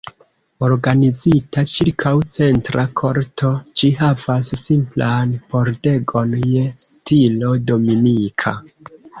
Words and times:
Organizita 0.67 1.63
ĉirkaŭ 1.71 2.13
centra 2.35 2.85
korto, 3.03 3.51
ĝi 3.81 3.91
havas 4.01 4.51
simplan 4.63 5.37
pordegon 5.53 6.37
je 6.57 6.67
stilo 6.89 7.55
dominika. 7.71 8.61